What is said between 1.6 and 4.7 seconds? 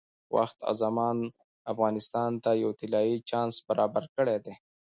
افغانستان ته یو طلایي چانس برابر کړی دی.